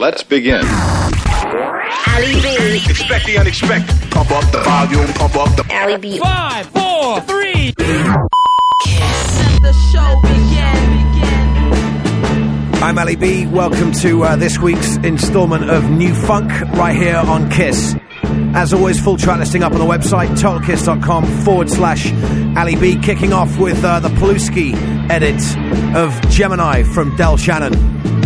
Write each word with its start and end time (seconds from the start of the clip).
Let's 0.00 0.22
begin. 0.22 0.64
Ali 0.64 2.32
B. 2.40 2.80
Expect 2.88 3.26
the 3.26 3.36
unexpected. 3.38 3.94
Pump 4.10 4.30
up 4.30 4.50
the 4.50 4.60
volume, 4.60 5.06
pump 5.08 5.36
up 5.36 5.54
the. 5.56 5.64
Ali 5.78 5.98
B. 5.98 6.18
Five, 6.18 6.66
four, 6.68 7.20
three. 7.20 7.74
Let 7.76 8.22
the 9.60 9.74
show 9.92 10.18
begin. 10.22 11.02
I'm 12.82 12.98
Ali 12.98 13.16
B. 13.16 13.46
Welcome 13.46 13.92
to 14.00 14.24
uh, 14.24 14.36
this 14.36 14.58
week's 14.58 14.96
instalment 14.96 15.68
of 15.68 15.90
New 15.90 16.14
Funk 16.14 16.50
right 16.78 16.96
here 16.96 17.18
on 17.18 17.50
Kiss. 17.50 17.94
As 18.54 18.72
always, 18.72 18.98
full 18.98 19.18
track 19.18 19.40
listing 19.40 19.62
up 19.62 19.74
on 19.74 19.80
the 19.80 19.84
website, 19.84 20.28
totalkiss.com 20.28 21.26
forward 21.44 21.68
slash 21.68 22.10
Ali 22.56 22.74
B. 22.76 22.98
Kicking 23.02 23.34
off 23.34 23.58
with 23.58 23.84
uh, 23.84 24.00
the 24.00 24.08
Paluski 24.08 24.72
edit 25.10 25.42
of 25.94 26.18
Gemini 26.30 26.84
from 26.84 27.14
Del 27.16 27.36
Shannon. 27.36 28.19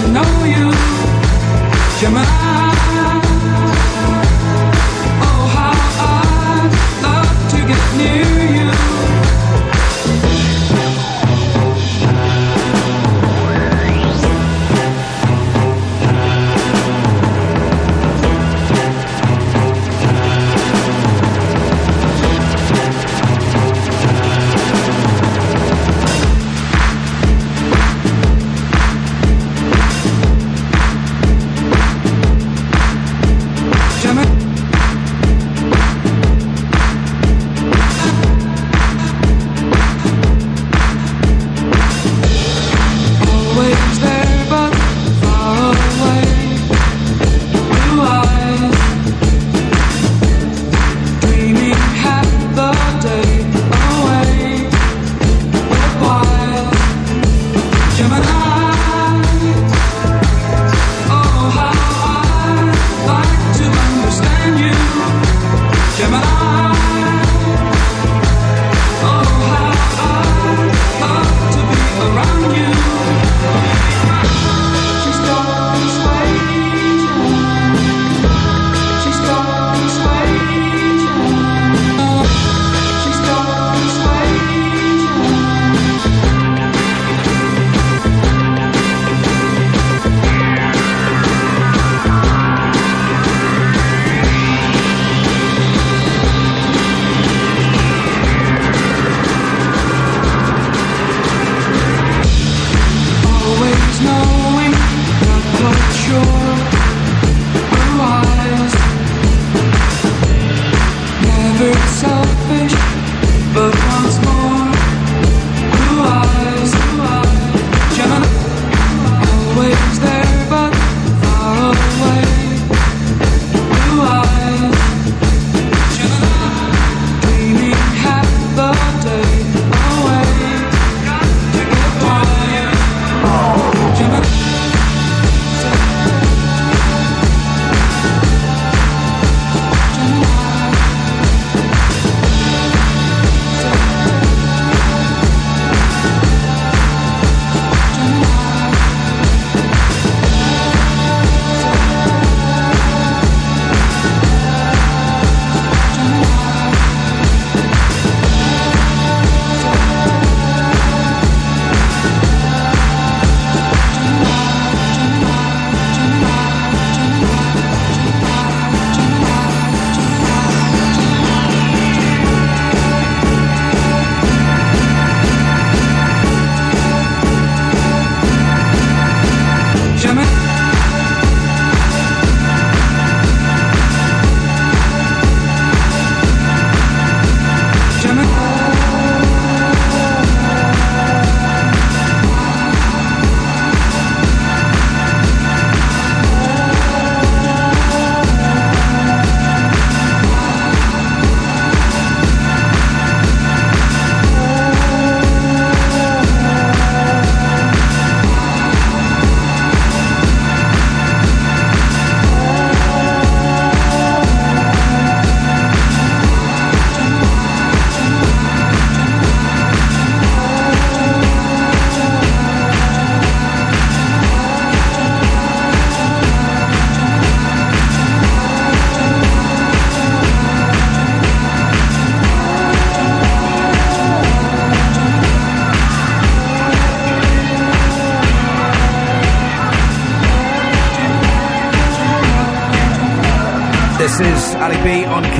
To 0.00 0.08
know 0.12 0.44
you, 0.44 0.72
Gemini. 2.00 2.49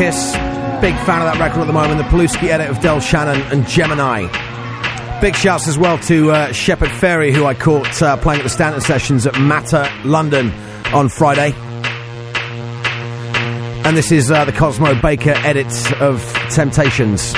Kiss. 0.00 0.32
Big 0.80 0.94
fan 1.04 1.20
of 1.20 1.30
that 1.30 1.36
record 1.38 1.60
at 1.60 1.66
the 1.66 1.74
moment. 1.74 1.98
The 1.98 2.04
Paluski 2.04 2.48
edit 2.48 2.70
of 2.70 2.80
Del 2.80 3.00
Shannon 3.00 3.38
and 3.52 3.66
Gemini. 3.66 4.22
Big 5.20 5.36
shouts 5.36 5.68
as 5.68 5.76
well 5.76 5.98
to 5.98 6.30
uh, 6.30 6.52
Shepard 6.52 6.90
Ferry, 6.90 7.34
who 7.34 7.44
I 7.44 7.52
caught 7.52 8.00
uh, 8.00 8.16
playing 8.16 8.40
at 8.40 8.44
the 8.44 8.48
standard 8.48 8.82
sessions 8.82 9.26
at 9.26 9.38
Matter 9.38 9.86
London 10.06 10.52
on 10.94 11.10
Friday. 11.10 11.52
And 13.84 13.94
this 13.94 14.10
is 14.10 14.30
uh, 14.30 14.46
the 14.46 14.52
Cosmo 14.52 14.98
Baker 15.02 15.34
edit 15.36 15.66
of 16.00 16.24
Temptations. 16.48 17.34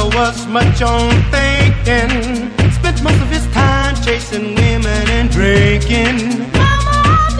father 0.00 0.16
was 0.16 0.46
much 0.46 0.82
on 0.82 1.10
thinking. 1.30 2.50
Spent 2.72 3.02
most 3.02 3.20
of 3.20 3.28
his 3.30 3.46
time 3.48 3.94
chasing 3.96 4.54
women 4.54 5.08
and 5.08 5.30
drinking. 5.30 6.38
Mama, 6.52 6.92
I'm 7.16 7.38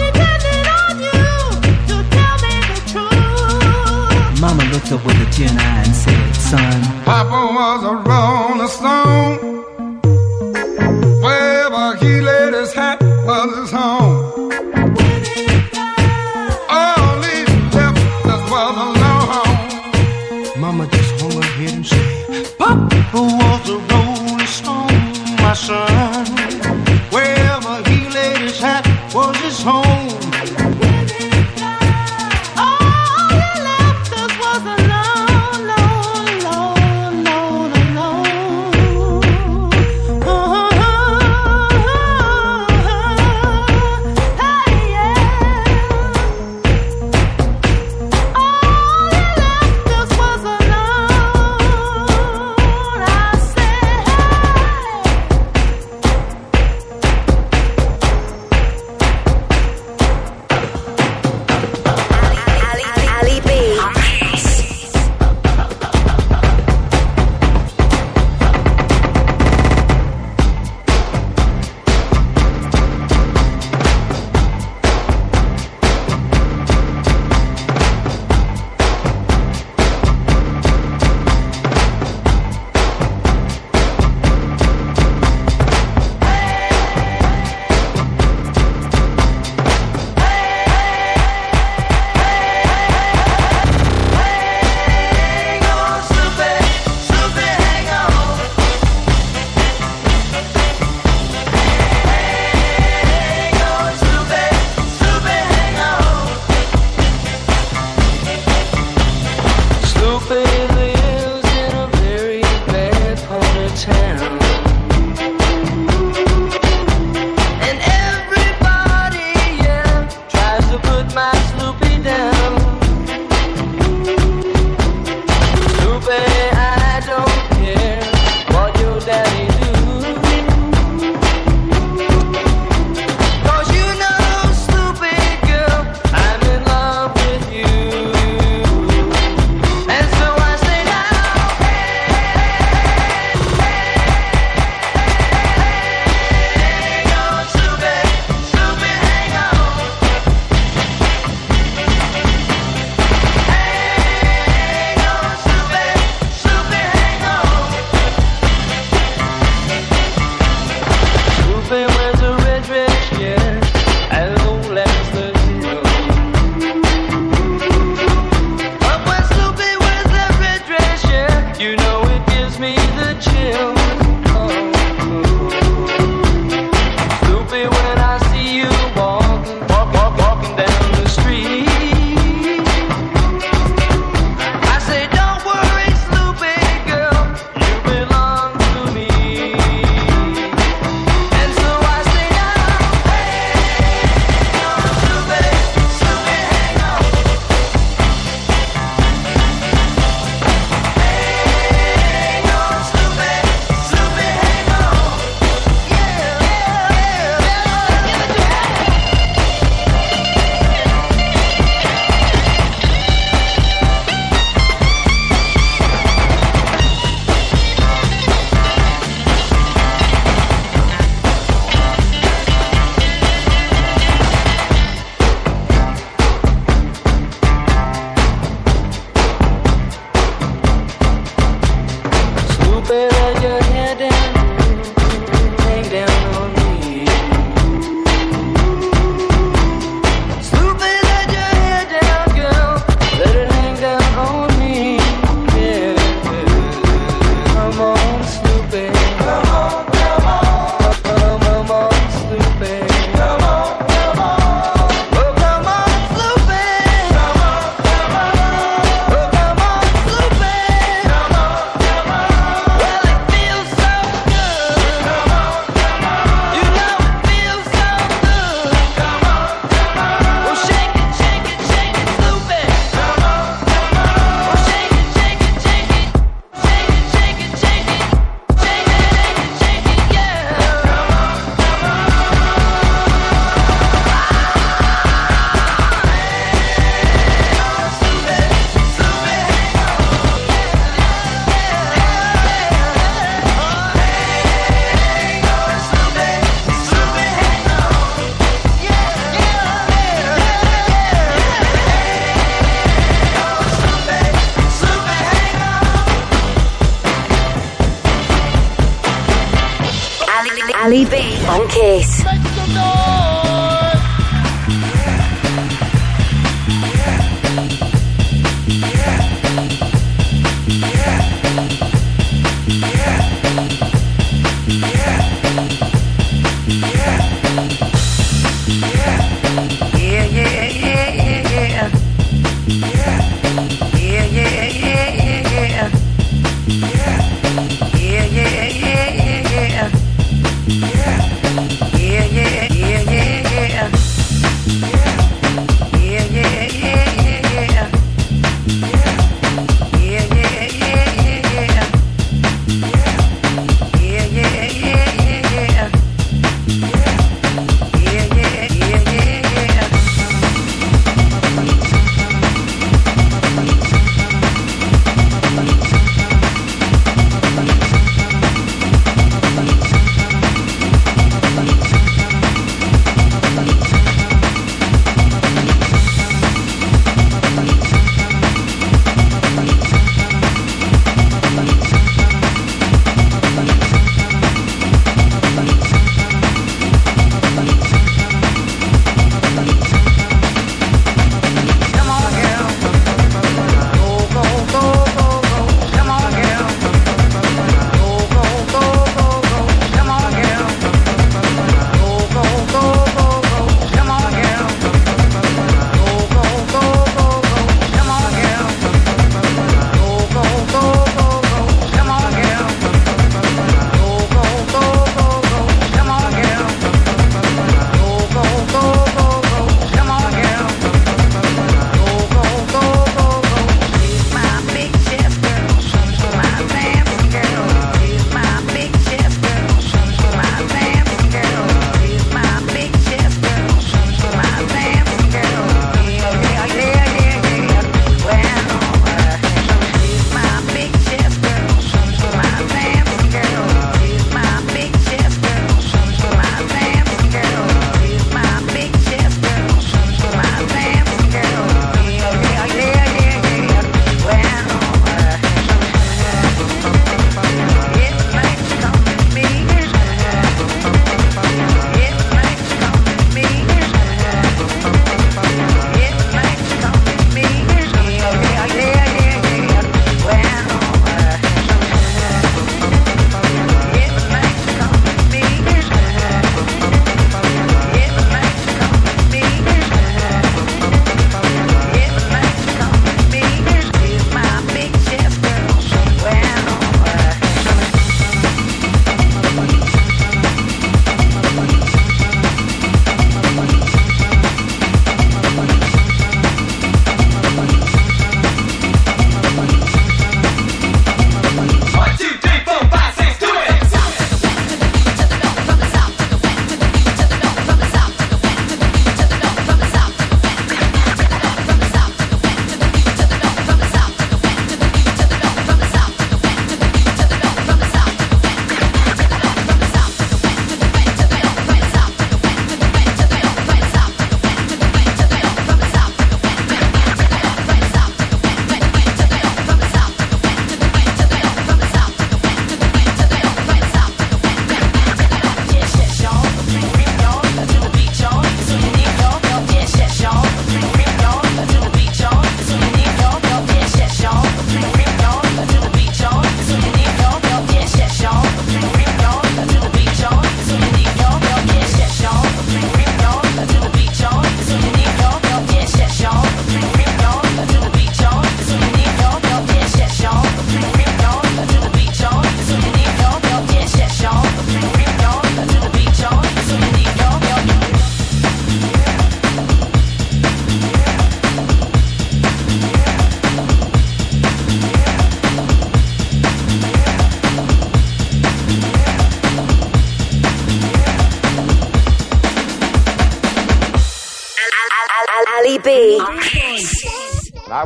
on 0.77 0.99
you 0.99 1.15
to 1.89 1.95
tell 2.15 2.35
me 2.43 2.53
the 2.69 2.79
truth. 2.91 4.41
Mama 4.41 4.63
looked 4.71 4.91
up 4.91 5.05
with 5.05 5.21
a 5.21 5.31
tear 5.31 5.49
in 5.49 5.55
her 5.55 5.61
eye 5.61 5.83
and 5.85 5.95
said, 5.95 6.35
Son, 6.35 6.81
Papa 7.03 7.39
was 7.57 7.83
a 7.83 7.95
rolling 8.09 8.67
stone. 8.77 9.37
Wherever 11.21 11.95
he 11.97 12.21
laid 12.21 12.53
his 12.53 12.73
hat 12.73 13.01
was 13.25 13.55
his 13.57 13.71
home. 13.71 14.20
sun. 25.61 26.10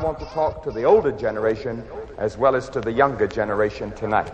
want 0.05 0.19
to 0.19 0.25
talk 0.25 0.61
to 0.61 0.69
the 0.69 0.83
older 0.83 1.11
generation 1.11 1.83
as 2.19 2.37
well 2.37 2.55
as 2.55 2.69
to 2.69 2.79
the 2.79 2.91
younger 2.91 3.25
generation 3.25 3.91
tonight. 3.93 4.31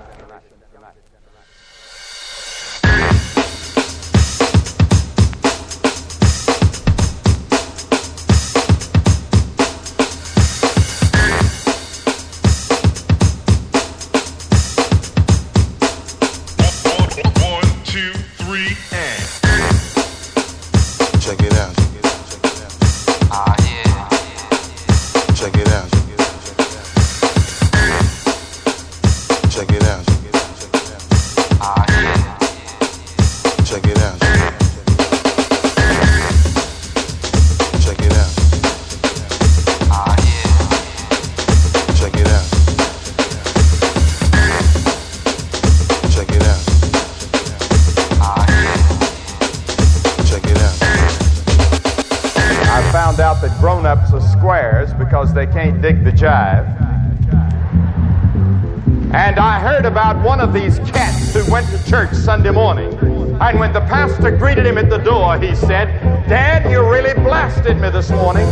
And 63.41 63.59
when 63.59 63.73
the 63.73 63.81
pastor 63.81 64.29
greeted 64.29 64.67
him 64.67 64.77
at 64.77 64.87
the 64.87 64.99
door, 64.99 65.35
he 65.39 65.55
said, 65.55 65.89
Dad, 66.29 66.69
you 66.69 66.87
really 66.87 67.15
blasted 67.25 67.75
me 67.81 67.89
this 67.89 68.11
morning. 68.11 68.45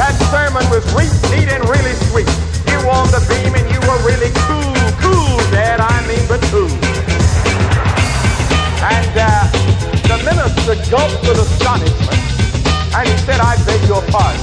That 0.00 0.16
sermon 0.32 0.64
was 0.72 0.80
sweet 0.88 1.12
neat 1.28 1.52
and 1.52 1.60
really 1.68 1.92
sweet. 2.08 2.24
You 2.72 2.80
on 2.88 3.12
the 3.12 3.20
beam 3.28 3.52
and 3.52 3.68
you 3.68 3.76
were 3.84 4.00
really 4.00 4.32
cool, 4.48 4.72
cool, 5.04 5.36
Dad, 5.52 5.84
I 5.84 6.00
mean 6.08 6.24
but 6.24 6.40
cool. 6.48 6.72
And 8.88 9.12
uh, 9.20 9.52
the 10.08 10.16
minister 10.32 10.80
gulped 10.88 11.20
with 11.28 11.44
astonishment 11.44 12.24
and 12.96 13.04
he 13.04 13.16
said, 13.28 13.36
I 13.36 13.60
beg 13.68 13.84
your 13.84 14.00
pardon. 14.08 14.40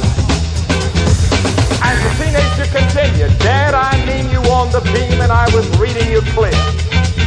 And 1.82 1.98
the 1.98 2.12
teenager 2.22 2.70
continued, 2.70 3.34
Dad, 3.42 3.74
I 3.74 4.06
mean 4.06 4.30
you 4.30 4.40
on 4.54 4.70
the 4.70 4.82
beam 4.94 5.18
and 5.18 5.32
I 5.32 5.50
was 5.50 5.66
reading 5.82 6.14
you 6.14 6.22
clear. 6.38 6.54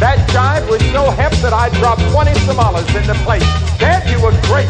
That 0.00 0.28
jive 0.30 0.68
was 0.68 0.82
so 0.90 1.10
hep 1.10 1.32
that 1.42 1.52
I 1.52 1.68
dropped 1.78 2.02
20 2.10 2.34
Somalis 2.40 2.88
into 2.94 3.14
place. 3.22 3.42
Dad, 3.78 4.08
you 4.10 4.20
were 4.20 4.32
great. 4.50 4.68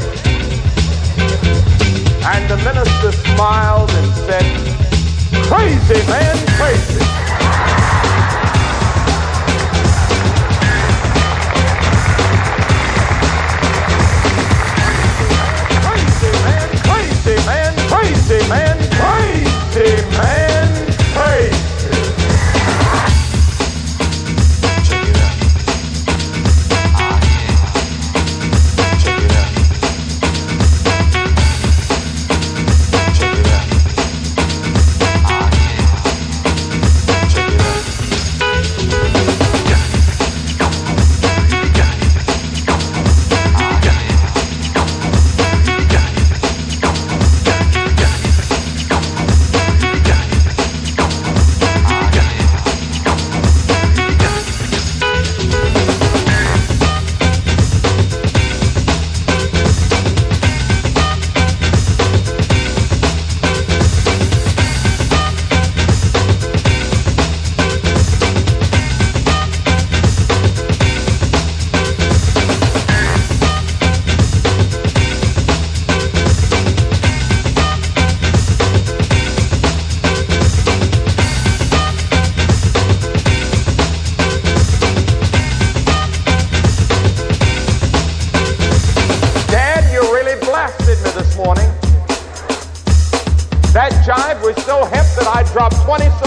And 2.27 2.49
the 2.49 2.57
minister 2.59 3.13
smiled 3.13 3.91
and 3.91 4.15
said, 4.29 4.45
Crazy 5.49 6.01
man, 6.09 6.37
crazy. 6.57 7.05
crazy 15.85 16.33
man, 16.45 16.69
crazy 16.85 17.47
man, 17.47 17.89
crazy 17.89 18.49
man. 18.49 18.94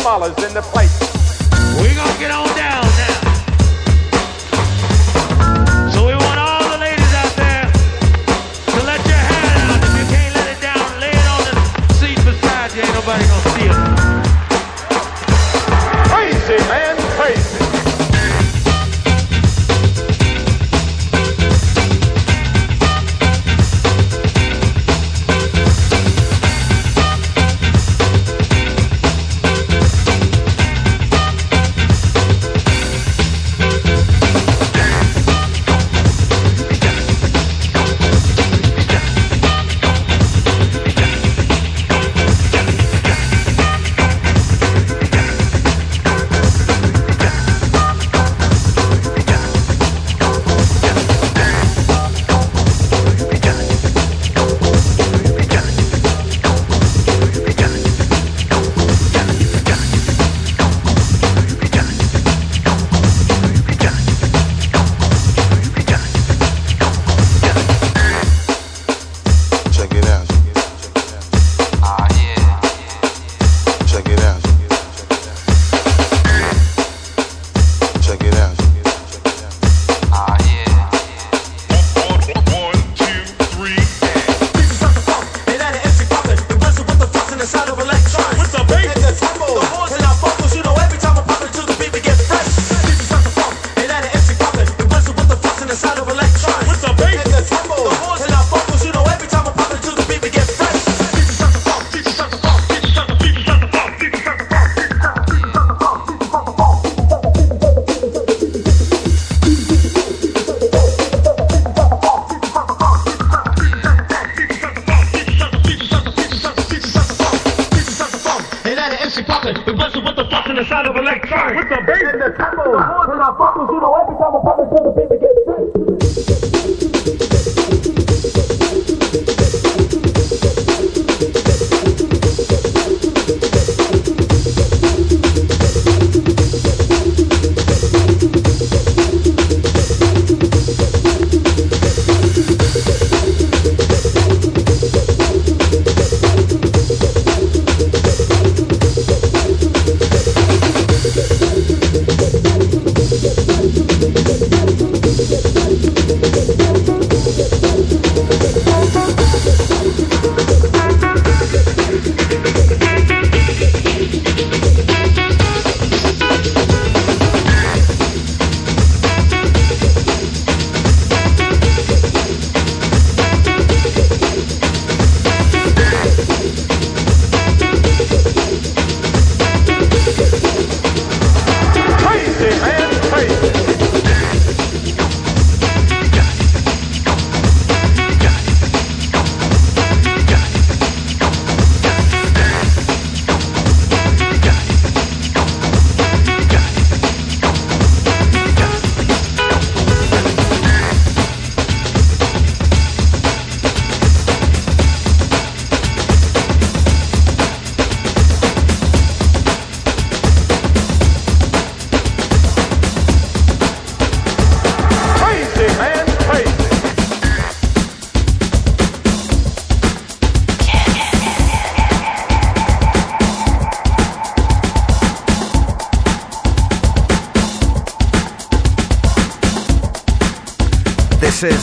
In 0.08 0.54
the 0.54 0.62
place. 0.62 0.87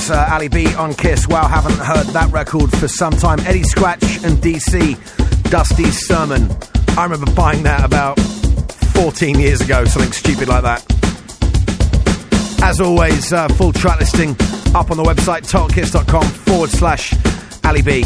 was 0.09 0.17
uh, 0.17 0.29
Ali 0.31 0.49
B 0.49 0.75
on 0.75 0.93
Kiss. 0.95 1.29
Wow, 1.29 1.47
haven't 1.49 1.79
heard 1.79 2.07
that 2.09 2.31
record 2.31 2.71
for 2.77 2.89
some 2.89 3.13
time. 3.13 3.41
Eddie 3.41 3.63
Scratch 3.63 4.03
and 4.25 4.39
DC, 4.39 5.51
Dusty 5.51 5.85
Sermon. 5.85 6.51
I 6.99 7.05
remember 7.05 7.31
buying 7.33 7.63
that 7.63 7.85
about 7.85 8.19
14 8.95 9.39
years 9.39 9.61
ago, 9.61 9.85
something 9.85 10.13
stupid 10.13 10.49
like 10.49 10.63
that. 10.63 10.85
As 12.63 12.81
always, 12.81 13.33
uh, 13.33 13.49
full 13.49 13.73
track 13.73 14.01
listing 14.01 14.31
up 14.75 14.91
on 14.91 14.97
the 14.97 15.05
website, 15.05 15.43
totalkiss.com 15.51 16.25
forward 16.25 16.71
slash 16.71 17.15
Ali 17.65 17.83
B. 17.83 18.05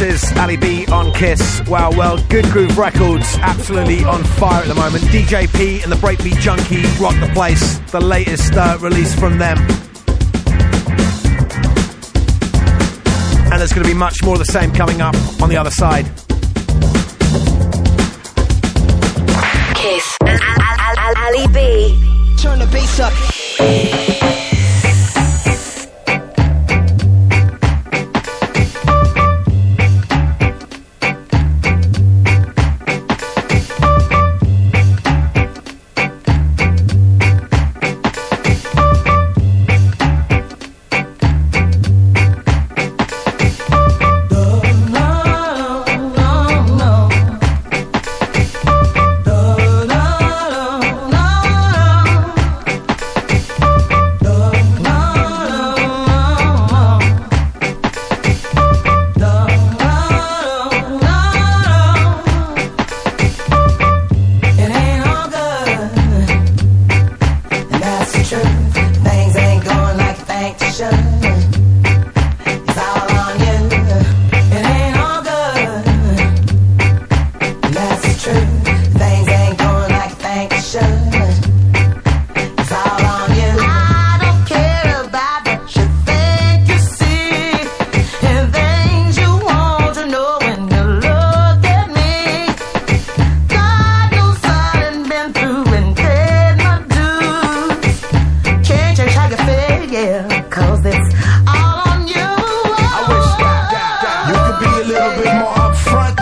is 0.00 0.32
Ali 0.36 0.56
B 0.56 0.86
on 0.86 1.12
Kiss. 1.12 1.62
Wow, 1.68 1.90
well, 1.90 2.18
Good 2.28 2.44
Groove 2.46 2.76
Records, 2.78 3.36
absolutely 3.40 4.04
on 4.04 4.22
fire 4.24 4.62
at 4.62 4.68
the 4.68 4.74
moment. 4.74 5.04
DJ 5.04 5.52
P 5.54 5.80
and 5.82 5.90
the 5.90 5.96
Breakbeat 5.96 6.38
Junkie 6.40 6.82
rock 7.02 7.14
the 7.20 7.30
place. 7.32 7.78
The 7.90 8.00
latest 8.00 8.52
uh, 8.54 8.78
release 8.80 9.14
from 9.18 9.38
them. 9.38 9.58
And 13.50 13.60
there's 13.60 13.72
going 13.72 13.84
to 13.86 13.88
be 13.92 13.94
much 13.98 14.22
more 14.22 14.34
of 14.34 14.38
the 14.38 14.44
same 14.52 14.72
coming 14.72 15.00
up 15.00 15.14
on 15.42 15.48
the 15.48 15.56
other 15.56 15.70
side. 15.70 16.04
Kiss. 19.74 20.16
Al- 20.22 20.60
Al- 20.60 20.98
Al- 20.98 21.16
Ali 21.26 21.46
B. 21.48 22.36
Turn 22.40 22.58
the 22.58 22.66
bass 22.66 23.00
up. 23.00 24.17
You 99.82 99.88
feel, 99.88 100.86
it's 100.86 101.14
all 101.46 101.82
on 101.88 102.06
you. 102.08 102.14
I 102.18 103.00
wish 103.08 103.30
that 103.42 103.62
you 104.28 104.36
could 104.44 104.58
be 104.64 104.72
a 104.82 104.86
little 104.92 105.14
bit 105.22 105.32
more 105.38 105.54
upfront. 105.54 106.14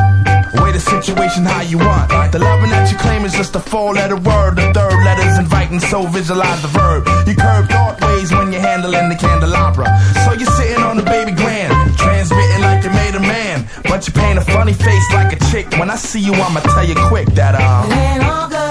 Way 0.62 0.72
the 0.72 0.80
situation 0.80 1.44
how 1.44 1.62
you 1.62 1.78
want. 1.78 2.08
The 2.32 2.38
loving 2.38 2.70
that 2.70 2.90
you 2.90 2.98
claim 2.98 3.24
is 3.24 3.32
just 3.32 3.54
a 3.56 3.60
four 3.60 3.94
letter 3.94 4.16
word. 4.16 4.56
The 4.56 4.72
third 4.72 4.92
letter's 5.04 5.38
inviting, 5.38 5.80
so 5.80 6.06
visualize 6.06 6.60
the 6.62 6.68
verb. 6.68 7.06
You 7.26 7.34
curve 7.34 7.68
thought 7.68 8.00
ways 8.02 8.32
when 8.32 8.52
you're 8.52 8.60
handling 8.62 9.08
the 9.08 9.16
candelabra. 9.16 9.86
So 10.24 10.32
you're 10.32 10.50
sitting 10.58 10.82
on 10.82 10.96
the 10.96 11.02
baby 11.02 11.32
grand, 11.32 11.72
transmitting 11.96 12.60
like 12.62 12.84
you 12.84 12.90
made 12.90 13.14
a 13.14 13.20
man. 13.20 13.66
But 13.84 14.06
you 14.06 14.12
paint 14.12 14.38
a 14.38 14.42
funny 14.42 14.72
face 14.74 15.12
like 15.12 15.32
a 15.32 15.38
chick. 15.50 15.70
When 15.78 15.90
I 15.90 15.96
see 15.96 16.20
you, 16.20 16.32
I'ma 16.34 16.60
tell 16.60 16.84
you 16.84 16.94
quick 17.08 17.28
that, 17.34 17.54
It 17.54 17.60
um. 17.60 17.92
ain't 17.92 18.24
all 18.24 18.48
good. 18.48 18.66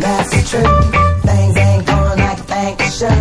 That's 0.00 0.30
the 0.30 0.42
truth. 0.48 1.07
I 3.00 3.14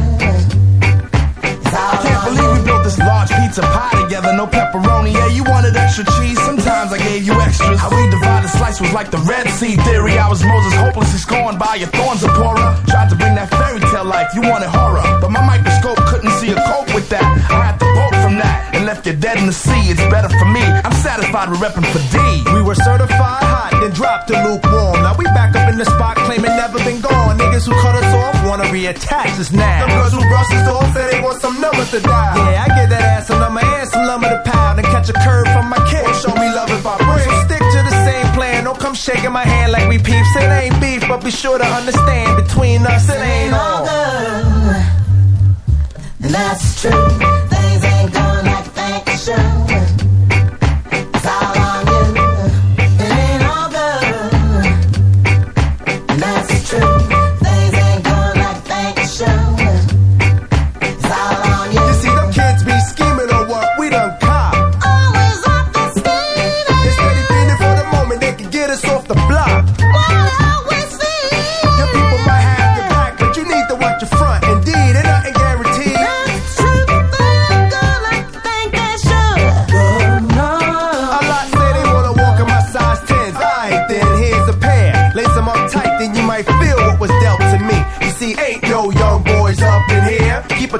can't 2.01 2.25
believe 2.25 2.49
we 2.57 2.65
built 2.65 2.83
this 2.83 2.97
large 2.97 3.29
pizza 3.29 3.61
pie 3.61 3.93
together, 4.01 4.33
no 4.33 4.47
pepperoni. 4.47 5.13
Yeah, 5.13 5.27
you 5.27 5.43
wanted 5.43 5.75
extra 5.75 6.03
cheese. 6.17 6.39
Sometimes 6.41 6.91
I 6.91 6.97
gave 6.97 7.27
you 7.27 7.33
extras. 7.33 7.79
How 7.79 7.89
we 7.89 8.09
divided 8.09 8.49
slice 8.49 8.81
was 8.81 8.91
like 8.93 9.11
the 9.11 9.19
Red 9.19 9.47
Sea 9.49 9.75
theory. 9.75 10.17
I 10.17 10.27
was 10.29 10.43
Moses, 10.43 10.73
hopelessly 10.73 11.19
scorned 11.19 11.59
by 11.59 11.75
your 11.75 11.89
thorns, 11.89 12.21
Zipporah. 12.21 12.81
Tried 12.87 13.09
to 13.09 13.15
bring 13.15 13.35
that 13.35 13.51
fairy 13.51 13.79
tale 13.91 14.05
life. 14.05 14.33
You 14.33 14.41
wanted 14.41 14.69
horror, 14.69 15.03
but 15.21 15.29
my 15.29 15.45
microscope 15.45 15.97
couldn't 16.09 16.31
see 16.41 16.49
a 16.49 16.55
cope 16.55 16.91
with 16.95 17.07
that. 17.09 17.21
I 17.21 17.69
had 17.69 17.77
to 17.77 17.85
bolt 17.93 18.16
from 18.27 18.35
that 18.43 18.75
and 18.75 18.83
left 18.83 19.07
you 19.07 19.15
dead 19.15 19.39
in 19.39 19.47
the 19.47 19.55
sea. 19.55 19.87
It's 19.87 20.03
better 20.11 20.27
for 20.27 20.47
me. 20.51 20.59
I'm 20.59 20.91
satisfied 20.99 21.47
with 21.49 21.63
repping 21.63 21.87
for 21.95 22.03
D. 22.11 22.19
We 22.51 22.61
were 22.61 22.75
certified 22.75 23.43
hot, 23.47 23.71
then 23.79 23.91
dropped 23.95 24.27
to 24.27 24.35
lukewarm. 24.43 24.99
Now 24.99 25.15
we 25.15 25.23
back 25.31 25.55
up 25.55 25.71
in 25.71 25.77
the 25.79 25.87
spot, 25.87 26.17
claiming 26.27 26.51
never 26.59 26.79
been 26.83 26.99
gone. 26.99 27.39
Niggas 27.39 27.63
who 27.67 27.73
cut 27.79 27.95
us 27.95 28.11
off 28.19 28.35
wanna 28.43 28.67
reattach 28.67 29.39
us 29.39 29.51
now. 29.51 29.79
Them 29.79 29.95
girls 29.95 30.11
who 30.11 30.19
brush 30.27 30.51
us 30.51 30.67
off 30.67 30.87
say 30.93 31.05
they 31.11 31.21
want 31.23 31.39
some 31.39 31.55
numbers 31.61 31.89
to 31.91 31.99
dial. 32.01 32.35
Yeah, 32.51 32.65
I 32.65 32.67
give 32.75 32.89
that 32.91 33.03
ass 33.15 33.29
a 33.29 33.39
number 33.39 33.63
and 33.63 33.89
some 33.89 34.05
lumber 34.05 34.29
to 34.29 34.41
pound 34.51 34.79
and 34.79 34.87
catch 34.87 35.07
a 35.09 35.15
curve 35.23 35.47
from 35.55 35.69
my 35.71 35.79
kid. 35.87 36.03
Show 36.19 36.35
me 36.35 36.47
love 36.51 36.71
if 36.71 36.83
I 36.85 36.95
bring. 36.99 37.23
So 37.23 37.31
stick 37.47 37.63
to 37.63 37.79
the 37.87 37.95
same 38.03 38.27
plan. 38.35 38.65
Don't 38.67 38.79
come 38.79 38.95
shaking 38.95 39.31
my 39.31 39.45
hand 39.47 39.71
like 39.71 39.87
we 39.87 39.97
peeps. 39.97 40.35
It 40.35 40.51
ain't 40.59 40.75
beef, 40.83 41.07
but 41.07 41.23
be 41.23 41.31
sure 41.31 41.57
to 41.57 41.67
understand 41.79 42.43
between 42.43 42.85
us 42.85 43.07
it 43.07 43.21
ain't 43.23 43.53
all. 43.53 43.85
good. 43.87 44.83
And 46.23 46.33
that's 46.33 46.83
the 46.83 47.46
you 49.27 49.96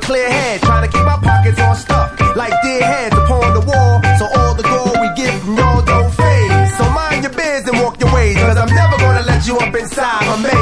clear 0.08 0.32
head, 0.32 0.62
trying 0.62 0.90
to 0.90 0.92
keep 0.98 1.06
my 1.06 1.20
pockets 1.20 1.60
on 1.60 1.76
stuff. 1.76 2.10
Like 2.36 2.54
dead 2.64 2.82
heads 2.82 3.16
upon 3.18 3.54
the 3.54 3.64
wall, 3.70 4.02
so 4.20 4.26
all 4.40 4.54
the 4.56 4.64
gold 4.64 4.96
we 5.04 5.10
get 5.22 5.34
from 5.42 5.58
y'all 5.58 5.82
don't 5.84 6.12
fade. 6.14 6.70
So 6.78 6.84
mind 6.92 7.24
your 7.24 7.34
biz 7.34 7.68
and 7.68 7.78
walk 7.82 8.00
your 8.00 8.14
ways, 8.14 8.38
cause 8.38 8.58
I'm 8.58 8.74
never 8.74 8.98
gonna 8.98 9.24
let 9.24 9.46
you 9.46 9.58
up 9.58 9.76
inside 9.76 10.26
my 10.32 10.38
maze. 10.44 10.57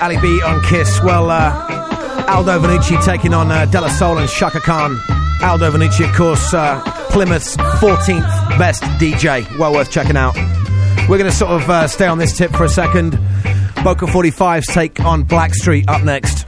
Ali 0.00 0.16
B 0.20 0.42
on 0.42 0.62
Kiss. 0.62 1.02
Well, 1.02 1.30
uh, 1.30 2.26
Aldo 2.28 2.58
Vanucci 2.60 3.02
taking 3.04 3.34
on 3.34 3.50
uh, 3.50 3.66
De 3.66 3.80
La 3.80 3.88
Soul 3.88 4.18
and 4.18 4.28
Chaka 4.28 4.60
Khan. 4.60 4.98
Aldo 5.42 5.70
Vanucci, 5.70 6.08
of 6.08 6.14
course, 6.14 6.52
uh, 6.52 6.80
Plymouth's 7.10 7.56
14th 7.56 8.58
best 8.58 8.82
DJ. 9.00 9.46
Well 9.58 9.72
worth 9.72 9.90
checking 9.90 10.16
out. 10.16 10.34
We're 11.08 11.18
going 11.18 11.30
to 11.30 11.36
sort 11.36 11.52
of 11.52 11.70
uh, 11.70 11.86
stay 11.88 12.06
on 12.06 12.18
this 12.18 12.36
tip 12.36 12.50
for 12.52 12.64
a 12.64 12.68
second. 12.68 13.12
Boca 13.84 14.06
45's 14.06 14.66
take 14.66 15.00
on 15.00 15.24
Blackstreet 15.24 15.88
up 15.88 16.02
next. 16.04 16.47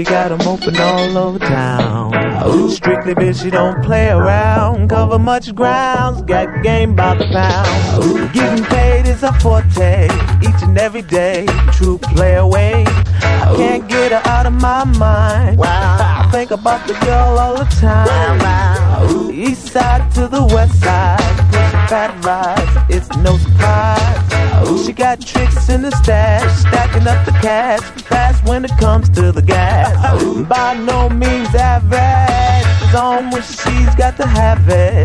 Baby 0.00 0.10
got 0.12 0.32
'em 0.32 0.48
open 0.48 0.80
all 0.80 1.18
over 1.18 1.38
town. 1.38 2.14
Ooh. 2.46 2.70
Strictly 2.70 3.14
bitch, 3.14 3.42
she 3.42 3.50
don't 3.50 3.82
play 3.82 4.08
around. 4.08 4.88
Cover 4.88 5.18
much 5.18 5.54
grounds, 5.54 6.22
got 6.22 6.62
game 6.62 6.94
by 6.94 7.12
the 7.16 7.26
pound. 7.26 8.32
Getting 8.32 8.64
paid 8.64 9.06
is 9.06 9.22
a 9.22 9.30
forte, 9.40 10.08
each 10.40 10.62
and 10.62 10.78
every 10.78 11.02
day. 11.02 11.44
True 11.72 11.98
play 11.98 12.36
away. 12.36 12.86
I 13.22 13.54
can't 13.56 13.86
get 13.88 14.12
her 14.12 14.22
out 14.24 14.46
of 14.46 14.54
my 14.54 14.84
mind. 14.84 15.58
Wow. 15.58 15.98
I 16.00 16.30
think 16.32 16.50
about 16.50 16.86
the 16.86 16.94
girl 17.04 17.38
all 17.38 17.56
the 17.58 17.68
time. 17.78 18.38
Wow. 18.38 19.28
East 19.30 19.68
side 19.68 20.10
to 20.14 20.28
the 20.28 20.44
west 20.54 20.80
side, 20.80 21.49
fat 21.90 22.86
it's 22.88 23.08
no 23.16 23.36
surprise. 23.36 24.68
Ooh, 24.68 24.84
She 24.84 24.92
got 24.92 25.20
tricks 25.20 25.68
in 25.68 25.82
the 25.82 25.90
stash, 25.90 26.60
stacking 26.60 27.08
up 27.08 27.26
the 27.26 27.32
cash, 27.42 27.80
fast 28.02 28.44
when 28.44 28.64
it 28.64 28.70
comes 28.78 29.08
to 29.10 29.32
the 29.32 29.42
gas. 29.42 29.90
By 30.48 30.74
no 30.74 31.08
means 31.08 31.52
average, 31.52 32.64
it's 32.84 32.94
on 32.94 33.30
when 33.30 33.42
she's 33.42 33.92
got 33.96 34.16
to 34.18 34.26
have 34.26 34.68
it. 34.68 35.04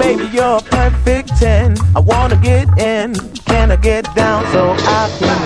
Baby, 0.00 0.28
you're 0.34 0.58
a 0.58 0.60
perfect 0.60 1.28
10. 1.38 1.76
I 1.94 2.00
wanna 2.00 2.36
get 2.36 2.66
in, 2.78 3.14
can 3.46 3.70
I 3.70 3.76
get 3.76 4.12
down 4.16 4.44
so 4.50 4.74
I 4.76 5.08
can? 5.20 5.38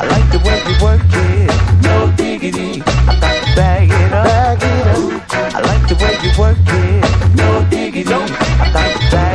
I 0.00 0.04
like 0.14 0.28
the 0.32 0.40
way 0.42 0.58
you 0.66 0.74
work 0.82 1.00
it, 1.06 1.82
no 1.82 2.10
diggity. 2.16 2.82
I 3.06 3.20
got 3.20 3.36
to 3.38 3.54
bag 3.54 3.88
it 3.88 4.12
up, 4.12 4.24
bag 4.26 4.62
it 4.62 4.86
up. 4.88 5.54
I 5.54 5.60
like 5.60 5.84
the 5.86 5.94
way 6.02 6.12
you 6.24 6.30
work 6.36 6.58
it, 6.58 7.36
no 7.36 7.64
diggity. 7.70 8.12
I 8.12 8.72
got 8.72 8.82
to 8.82 9.06
it 9.06 9.06
up, 9.06 9.12
bag 9.12 9.31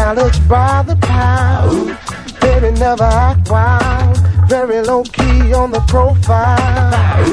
knowledge 0.00 0.48
by 0.48 0.82
the 0.86 0.96
pound. 0.96 1.98
Baby 2.40 2.70
never 2.78 3.04
act 3.04 3.50
wild. 3.50 4.16
Very 4.48 4.80
low 4.80 5.02
key 5.04 5.52
on 5.52 5.70
the 5.72 5.80
profile. 5.94 7.30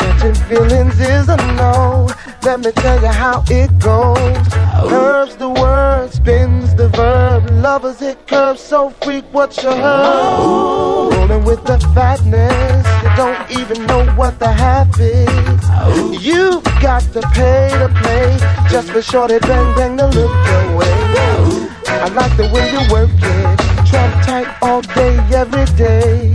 Catching 0.00 0.34
feelings 0.48 1.00
is 1.00 1.28
a 1.28 1.38
no. 1.60 2.08
Let 2.42 2.60
me 2.60 2.72
tell 2.72 3.00
you 3.00 3.14
how 3.24 3.42
it 3.48 3.70
goes. 3.78 4.48
Curves 4.90 5.36
the 5.36 5.48
word, 5.48 6.12
spins 6.12 6.74
the 6.74 6.88
verb. 6.90 7.48
Lovers 7.66 8.02
it 8.02 8.18
curves 8.26 8.60
so 8.60 8.90
freak 9.02 9.24
what 9.32 9.50
you 9.62 9.70
heard. 9.70 11.14
Rolling 11.14 11.44
with 11.44 11.64
the 11.64 11.78
fatness. 11.94 12.93
Don't 13.16 13.50
even 13.50 13.86
know 13.86 14.04
what 14.16 14.38
the 14.38 14.52
half 14.52 14.88
is. 14.98 16.24
You've 16.24 16.64
got 16.80 17.02
to 17.12 17.20
pay 17.32 17.68
to 17.78 17.88
play. 18.02 18.36
Just 18.68 18.90
for 18.90 19.02
shorty 19.02 19.38
bang 19.38 19.74
bang 19.76 19.96
to 19.98 20.06
look 20.06 20.32
your 20.48 20.76
way. 20.76 20.94
I 21.86 22.08
like 22.08 22.36
the 22.36 22.48
way 22.52 22.70
you 22.72 22.80
work 22.92 23.10
it. 23.12 23.58
Trump 23.88 24.14
tight 24.26 24.48
all 24.62 24.82
day, 24.82 25.16
every 25.32 25.64
day. 25.76 26.34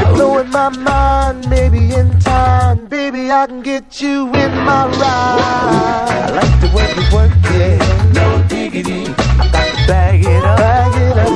You're 0.00 0.14
blowing 0.14 0.50
my 0.50 0.68
mind, 0.68 1.48
maybe 1.48 1.94
in 1.94 2.18
time. 2.20 2.86
Baby, 2.86 3.30
I 3.30 3.46
can 3.46 3.62
get 3.62 4.00
you 4.00 4.26
in 4.34 4.52
my 4.68 4.86
ride. 4.86 6.10
I 6.26 6.30
like 6.40 6.60
the 6.60 6.70
way 6.76 6.88
you 6.96 7.04
work 7.14 7.32
it, 7.54 8.14
no 8.14 8.42
diggity. 8.48 9.06
I 9.40 9.48
got 9.52 9.66
to 9.78 9.86
bag 9.86 10.24
it 10.24 10.44
up, 10.44 10.58
bag 10.58 10.92
it 11.02 11.16
up. 11.18 11.28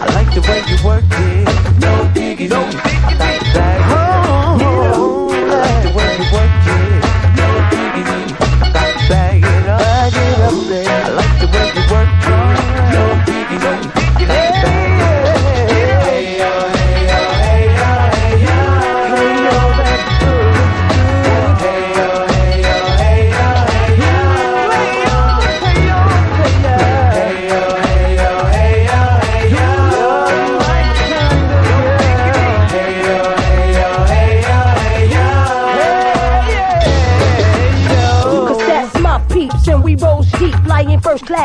I 0.00 0.06
like 0.14 0.30
the 0.34 0.40
way 0.48 0.62
you 0.70 0.78
work 0.86 1.04
it, 1.10 1.37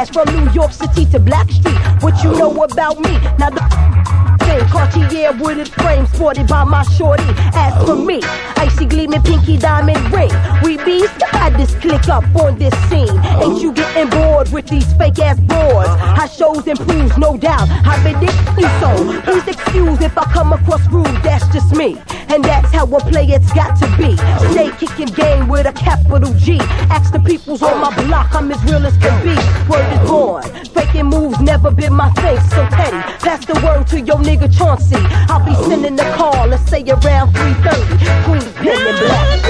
class 0.05 0.25
from 0.25 0.45
New 0.45 0.51
York 0.51 0.71
City 0.71 1.05
to 1.05 1.19
Blackstreet. 1.19 2.01
What 2.01 2.23
you 2.23 2.31
know 2.31 2.63
about 2.63 2.99
me? 2.99 3.11
Now 3.37 3.49
the 3.49 4.22
thing, 4.45 4.65
Cartier 4.67 5.31
wooded 5.33 5.69
frame 5.69 6.05
sported 6.07 6.47
by 6.47 6.63
my 6.63 6.83
shorty. 6.83 7.23
As 7.53 7.73
for 7.85 7.95
me, 7.95 8.19
icy 8.57 8.85
gleaming 8.85 9.21
pinky 9.23 9.57
diamond 9.57 10.11
ring. 10.11 10.31
We 10.63 10.77
beast 10.83 11.21
had 11.21 11.57
this 11.57 11.73
click 11.75 12.07
up 12.09 12.23
on 12.35 12.57
this 12.57 12.73
scene. 12.89 13.17
Ain't 13.41 13.61
you 13.61 13.73
getting 13.73 14.09
bored 14.09 14.49
with 14.51 14.67
these 14.67 14.91
fake 14.93 15.19
ass 15.19 15.39
boards? 15.39 15.89
Uh-huh. 15.89 16.15
How 16.15 16.27
shows 16.27 16.67
improves, 16.67 17.17
no 17.17 17.37
doubt. 17.37 17.67
I've 17.85 18.03
been 18.03 18.21
you 18.21 18.69
so. 18.79 19.21
Please 19.21 19.47
excuse 19.47 20.01
if 20.01 20.17
I 20.17 20.23
come 20.25 20.53
across 20.53 20.85
rude, 20.89 21.05
that's 21.23 21.47
just 21.49 21.75
me. 21.75 21.97
And 22.29 22.43
that's 22.43 22.71
how 22.71 22.85
a 22.85 22.99
play 22.99 23.27
it's 23.27 23.51
got 23.53 23.77
to 23.79 23.87
be. 23.97 24.17
Stay 24.51 24.71
kicking 24.77 25.13
game 25.13 25.47
with 25.47 25.67
a 25.67 25.73
capital 25.73 26.33
G. 26.35 26.57
Ask 26.89 27.11
the 27.11 27.19
peoples 27.19 27.61
on 27.61 27.79
my 27.79 27.93
block, 28.05 28.33
I'm 28.33 28.51
as 28.51 28.63
real 28.63 28.85
as 28.85 28.97
can 28.97 29.17
be. 29.23 29.35
Word 29.69 29.87
is 29.93 30.09
born. 30.09 30.43
Faking 30.73 31.05
moves 31.05 31.39
never 31.39 31.71
been 31.71 31.93
my 31.93 32.09
thing, 32.13 32.39
so 32.49 32.65
petty. 32.67 32.97
Pass 33.23 33.45
the 33.45 33.53
word 33.65 33.87
to 33.87 34.01
your 34.01 34.17
nigga 34.17 34.32
Chauncey. 34.57 34.97
I'll 35.29 35.45
be 35.45 35.53
sending 35.69 35.95
the 35.95 36.03
call, 36.15 36.47
let's 36.47 36.69
say 36.69 36.81
around 36.83 37.33
3.30. 37.33 38.25
Queen 38.25 38.41
Pen 38.53 38.87
and 38.87 38.99
Black. 38.99 39.43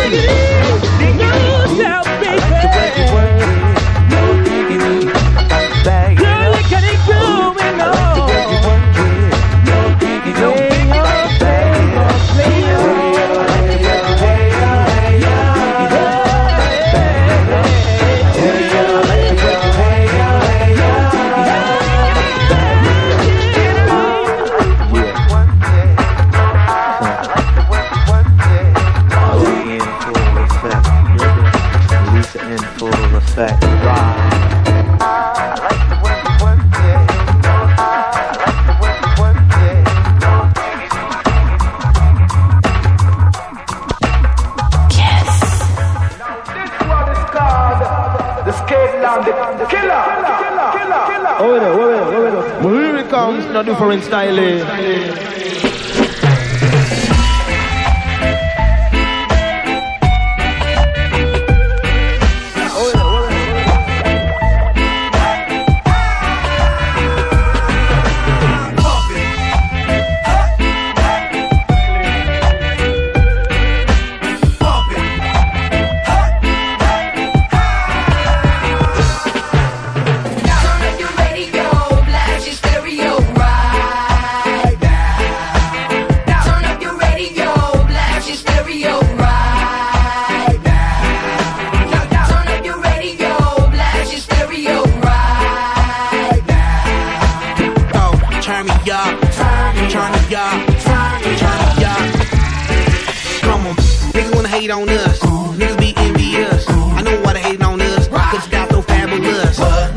Girl, 1.77 2.03
no 53.65 53.73
different 53.73 54.03
style. 54.03 54.39
eh. 54.39 55.12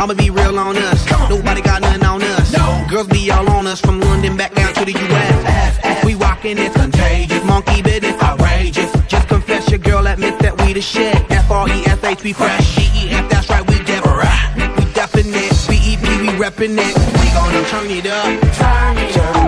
I'ma 0.07 0.15
be 0.15 0.31
real 0.31 0.57
on 0.57 0.77
us, 0.77 1.05
nobody 1.29 1.61
got 1.61 1.83
nothing 1.83 2.05
on 2.05 2.23
us. 2.23 2.55
Girls 2.89 3.09
be 3.09 3.29
all 3.33 3.51
on 3.51 3.67
us 3.67 3.81
from 3.81 3.99
London 4.01 4.37
back 4.37 4.55
down 4.55 4.73
to 4.75 4.85
the 4.85 4.93
US. 4.93 6.05
We 6.05 6.15
rockin' 6.15 6.59
it's 6.59 6.77
contagious, 6.77 7.43
monkey 7.43 7.83
business 7.83 8.15
outrageous. 8.23 8.93
Just 9.09 9.27
confess 9.27 9.69
your 9.69 9.81
girl 9.81 10.07
admit 10.07 10.39
that 10.39 10.63
we 10.63 10.75
the 10.75 10.81
shit. 10.81 11.17
F 11.29 11.51
R 11.51 11.69
E 11.69 11.83
S 11.87 12.05
H 12.05 12.23
we 12.23 12.33
fresh, 12.33 12.77
G 12.77 12.83
E 12.83 13.11
F 13.11 13.29
that's 13.29 13.51
right 13.51 13.69
we 13.69 13.81
definite. 13.83 14.79
We 14.79 14.93
definite, 14.93 15.67
B 15.69 15.75
E 15.75 15.97
P 15.97 16.07
we 16.23 16.29
reppin' 16.39 16.79
it. 16.79 16.95
We 17.19 17.27
gonna 17.35 17.65
turn 17.67 17.91
it 17.91 18.07
up, 18.07 18.41
turn 18.55 18.99
it 18.99 19.17
up, 19.17 19.46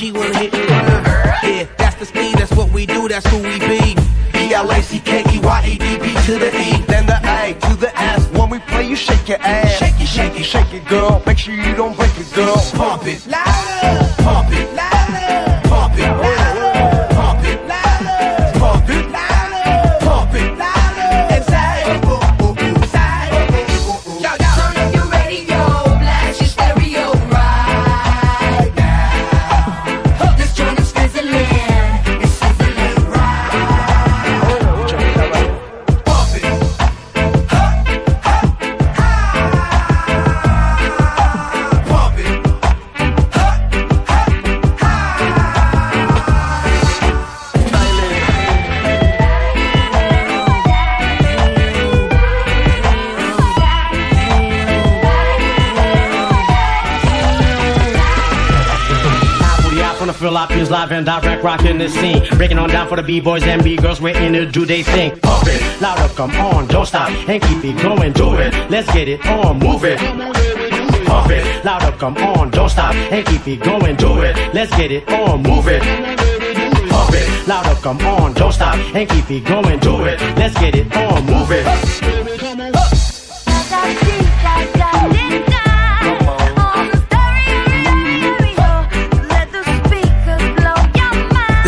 She 0.00 0.12
wanna 0.12 0.34
hit 0.38 0.54
run. 0.54 1.04
Yeah, 1.44 1.66
that's 1.76 1.96
the 1.96 2.06
speed. 2.06 2.36
That's 2.38 2.52
what 2.52 2.72
we 2.72 2.86
do. 2.86 3.06
That's 3.06 3.26
who 3.26 3.36
we 3.36 3.58
be. 3.58 3.94
E 4.34 4.54
L 4.54 4.70
A 4.70 4.82
C 4.82 4.98
K 4.98 5.22
E 5.30 5.38
Y 5.38 5.64
E 5.66 5.76
D 5.76 5.98
B 5.98 6.14
to 6.24 6.38
the 6.38 6.48
E. 6.56 6.80
Then 6.88 7.04
the 7.04 7.20
A 7.22 7.52
to 7.68 7.76
the 7.76 7.92
S. 8.00 8.26
When 8.28 8.48
we 8.48 8.60
play, 8.60 8.88
you 8.88 8.96
shake 8.96 9.28
your 9.28 9.36
ass. 9.42 9.76
Shake 9.76 10.00
it, 10.00 10.06
shake 10.06 10.40
it, 10.40 10.44
Shake 10.44 10.72
it, 10.72 10.88
girl. 10.88 11.22
Make 11.26 11.36
sure 11.36 11.52
you 11.52 11.74
don't 11.74 11.94
break 11.98 12.18
it, 12.18 12.32
girl. 12.34 12.56
Pump 12.72 13.06
it. 13.06 13.26
Louder. 13.26 14.14
Pump 14.22 14.48
it. 14.52 14.74
Louder. 14.74 14.89
And 60.90 61.06
direct, 61.06 61.42
rocking 61.42 61.78
the 61.78 61.88
scene. 61.88 62.22
Breaking 62.36 62.58
on 62.58 62.68
down 62.68 62.88
for 62.88 62.96
the 62.96 63.02
B-boys 63.02 63.42
and 63.44 63.62
B-girls, 63.62 64.00
we're 64.00 64.16
in 64.16 64.32
to 64.32 64.46
do 64.46 64.64
they 64.64 64.82
thing. 64.82 65.18
Pump 65.20 65.46
it, 65.46 65.80
loud 65.80 65.98
up, 65.98 66.10
come 66.12 66.30
on, 66.32 66.66
don't 66.66 66.86
stop, 66.86 67.10
and 67.10 67.42
keep 67.42 67.64
it 67.64 67.82
going, 67.82 68.12
do 68.12 68.34
it. 68.36 68.52
Let's 68.70 68.92
get 68.92 69.08
it 69.08 69.24
on, 69.26 69.58
move 69.58 69.84
it. 69.84 69.98
Pump 71.06 71.30
it, 71.30 71.64
loud 71.64 71.82
up, 71.82 71.98
come 71.98 72.16
on, 72.18 72.50
don't 72.50 72.68
stop, 72.68 72.94
and 72.94 73.26
keep 73.26 73.46
it 73.46 73.62
going, 73.62 73.96
do 73.96 74.20
it. 74.22 74.36
Let's 74.54 74.70
get 74.76 74.92
it 74.92 75.08
on, 75.08 75.42
move 75.42 75.68
it. 75.68 75.82
Pump 76.90 77.14
it, 77.14 77.48
loud 77.48 77.66
up, 77.66 77.78
come 77.82 78.00
on, 78.00 78.32
don't 78.34 78.52
stop, 78.52 78.76
and 78.76 79.08
keep 79.08 79.30
it 79.30 79.44
going, 79.44 79.78
do 79.80 80.04
it. 80.04 80.20
Let's 80.36 80.54
get 80.58 80.74
it 80.74 80.94
on, 80.96 81.26
move 81.26 81.50
it. 81.50 82.29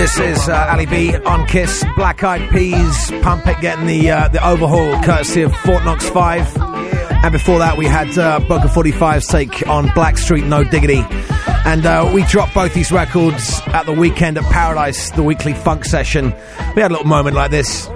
This 0.03 0.19
is 0.19 0.49
uh, 0.49 0.67
Ali 0.69 0.87
B 0.87 1.17
on 1.17 1.47
Kiss, 1.47 1.85
Black 1.95 2.25
Eyed 2.25 2.51
Peas, 2.51 3.13
Pump 3.23 3.47
It 3.47 3.61
getting 3.61 3.87
the 3.87 4.11
uh, 4.11 4.27
the 4.27 4.45
overhaul 4.45 5.01
courtesy 5.05 5.43
of 5.43 5.55
Fort 5.59 5.85
Knox 5.85 6.09
5. 6.09 6.57
And 6.59 7.31
before 7.31 7.61
that, 7.61 7.77
we 7.79 7.87
had 7.87 8.19
uh, 8.19 8.41
Boca 8.41 8.67
45's 8.67 9.29
take 9.29 9.65
on 9.69 9.87
Blackstreet, 9.91 10.45
No 10.45 10.65
Diggity. 10.65 11.05
And 11.65 11.87
uh, 11.87 12.11
we 12.13 12.25
dropped 12.25 12.53
both 12.53 12.75
these 12.75 12.91
records 12.91 13.61
at 13.67 13.87
the 13.87 13.93
weekend 13.93 14.39
at 14.39 14.45
Paradise, 14.51 15.13
the 15.13 15.23
weekly 15.23 15.55
funk 15.55 15.85
session. 15.85 16.35
We 16.75 16.83
had 16.83 16.91
a 16.91 16.95
little 16.95 17.07
moment 17.07 17.37
like 17.37 17.53
this. 17.53 17.89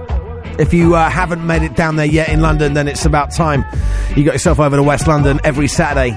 If 0.60 0.72
you 0.72 0.94
uh, 0.94 1.10
haven't 1.10 1.44
made 1.44 1.62
it 1.62 1.74
down 1.74 1.96
there 1.96 2.06
yet 2.06 2.28
in 2.28 2.40
London, 2.40 2.74
then 2.74 2.86
it's 2.86 3.04
about 3.04 3.32
time. 3.32 3.64
You 4.14 4.22
got 4.22 4.34
yourself 4.34 4.60
over 4.60 4.76
to 4.76 4.82
West 4.84 5.08
London 5.08 5.40
every 5.42 5.66
Saturday. 5.66 6.12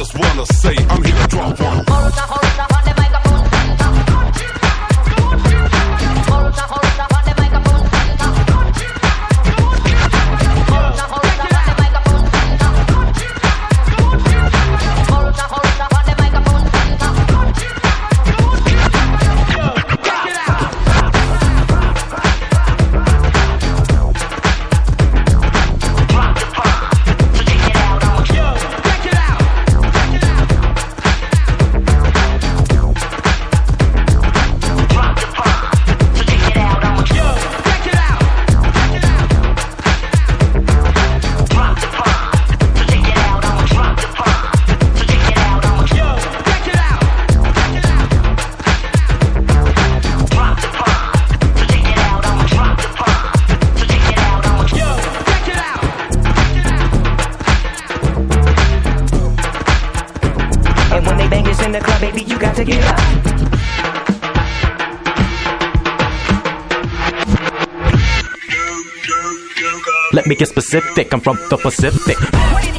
just 0.00 0.18
wanna 0.18 0.46
say 0.46 0.74
I'm 0.88 1.04
here. 1.04 1.09
I'm 70.72 71.20
from 71.20 71.36
the 71.50 71.56
Pacific. 71.56 72.69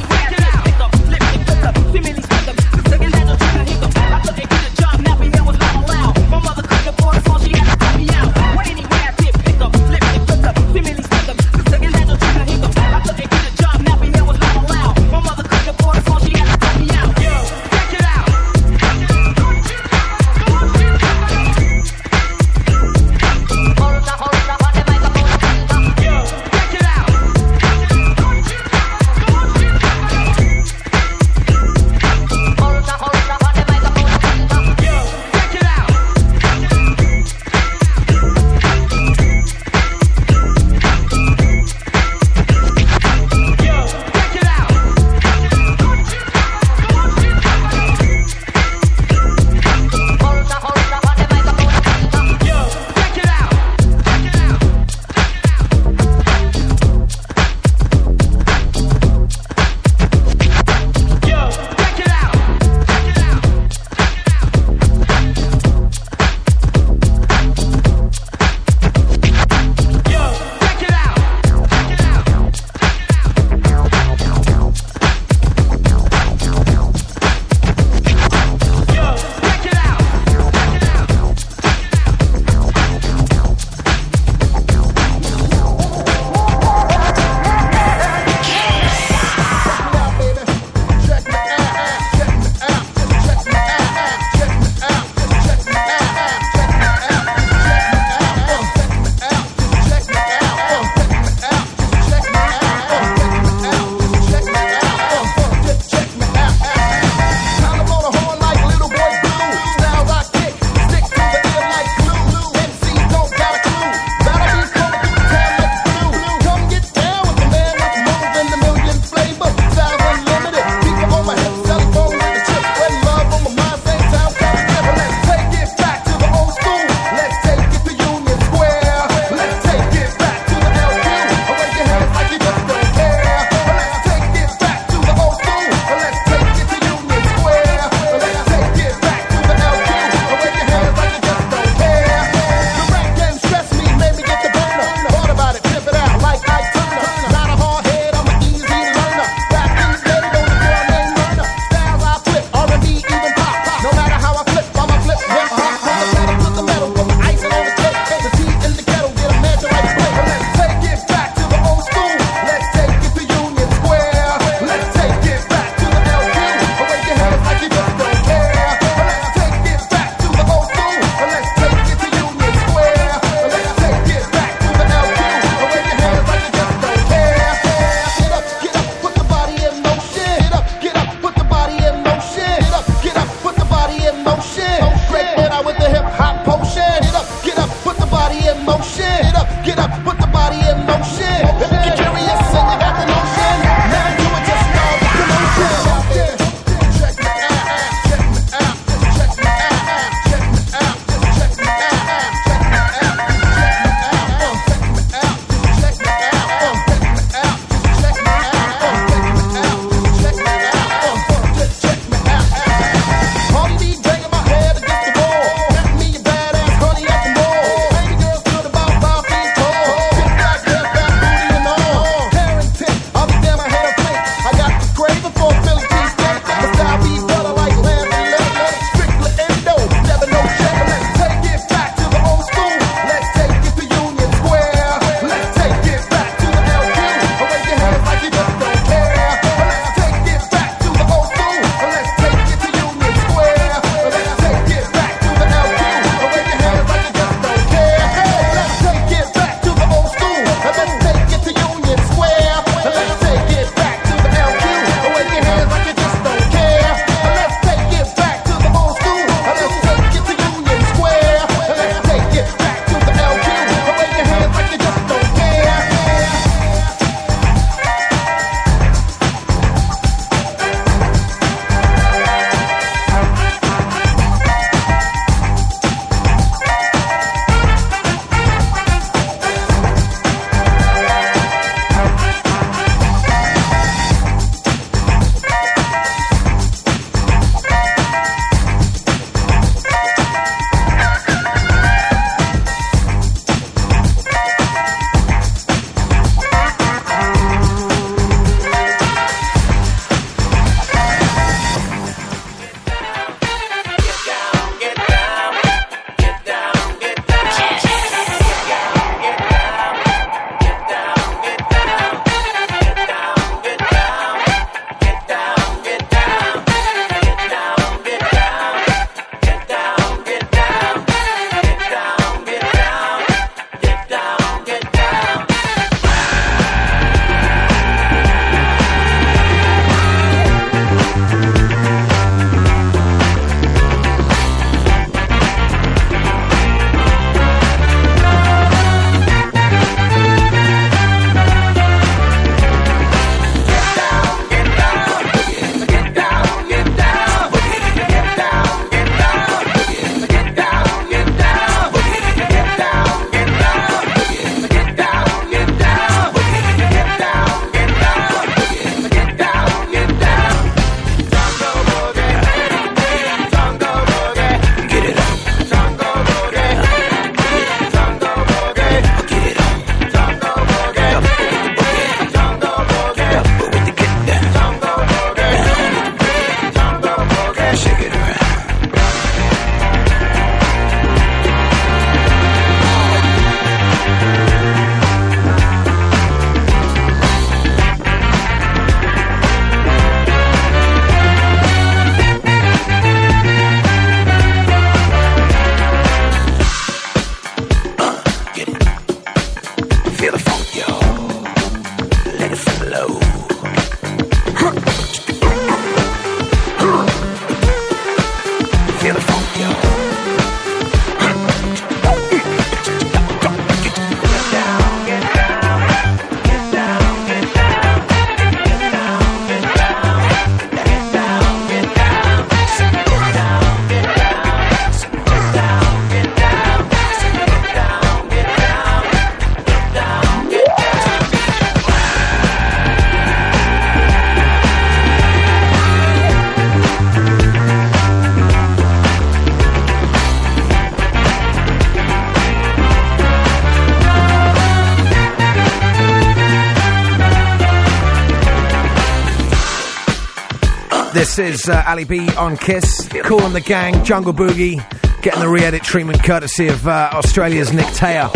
This 451.34 451.62
is 451.62 451.68
uh, 451.70 451.82
Ali 451.86 452.04
B 452.04 452.28
on 452.34 452.58
Kiss, 452.58 453.08
Kool 453.24 453.40
and 453.40 453.54
the 453.54 453.62
Gang, 453.62 454.04
Jungle 454.04 454.34
Boogie, 454.34 454.76
getting 455.22 455.40
the 455.40 455.48
re-edit 455.48 455.82
treatment 455.82 456.22
courtesy 456.22 456.68
of 456.68 456.86
uh, 456.86 457.08
Australia's 457.14 457.72
Nick 457.72 457.86
Taylor. 457.94 458.28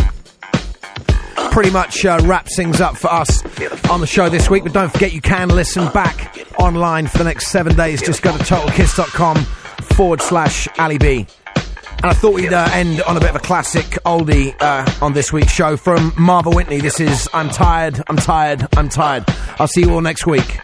Pretty 1.51 1.69
much 1.69 2.07
uh, 2.07 2.19
wraps 2.25 2.57
things 2.57 2.81
up 2.81 2.97
for 2.97 3.13
us 3.13 3.45
on 3.91 4.01
the 4.01 4.07
show 4.07 4.31
this 4.31 4.49
week, 4.49 4.63
but 4.63 4.73
don't 4.73 4.91
forget 4.91 5.13
you 5.13 5.21
can 5.21 5.51
listen 5.51 5.93
back 5.93 6.39
online 6.59 7.07
for 7.07 7.19
the 7.19 7.25
next 7.25 7.49
seven 7.49 7.77
days. 7.77 8.01
Just 8.01 8.23
go 8.23 8.35
to 8.35 8.43
totalkiss.com 8.43 9.45
forward 9.95 10.23
slash 10.23 10.67
Ali 10.79 10.97
B. 10.97 11.27
And 11.99 12.07
I 12.07 12.15
thought 12.15 12.33
we'd 12.33 12.55
uh, 12.55 12.67
end 12.73 13.03
on 13.03 13.19
a 13.19 13.21
bit 13.21 13.29
of 13.29 13.37
a 13.37 13.41
classic 13.41 13.85
oldie 14.07 14.55
uh, 14.63 14.91
on 15.05 15.13
this 15.13 15.35
week's 15.35 15.53
show 15.53 15.77
from 15.77 16.15
Marva 16.17 16.49
Whitney. 16.49 16.81
This 16.81 16.99
is 16.99 17.29
I'm 17.35 17.51
Tired, 17.51 18.03
I'm 18.09 18.17
Tired, 18.17 18.67
I'm 18.75 18.89
Tired. 18.89 19.25
I'll 19.59 19.69
see 19.69 19.83
you 19.83 19.93
all 19.93 20.01
next 20.01 20.27
week. 20.27 20.56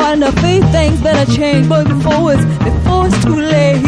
According 0.00 0.22
to 0.22 0.32
faith, 0.40 0.64
things 0.72 1.00
better 1.00 1.30
change. 1.32 1.68
But 1.68 1.86
before 1.88 2.32
it's 2.32 2.44
before 2.64 3.06
it's 3.06 3.24
too 3.24 3.36
late. 3.36 3.80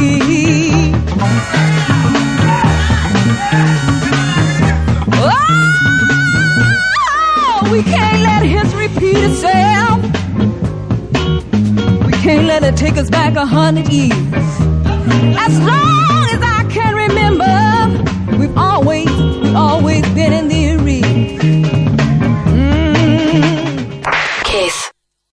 Oh, 7.24 7.68
we 7.72 7.82
can't 7.82 8.20
let 8.22 8.44
history 8.44 8.88
repeat 8.88 9.16
itself. 9.16 10.02
We 12.06 12.12
can't 12.12 12.46
let 12.46 12.62
it 12.62 12.76
take 12.76 12.96
us 12.96 13.08
back 13.10 13.36
a 13.36 13.46
hundred 13.46 13.88
years. 13.88 14.12
As 15.38 15.58
long 15.60 16.01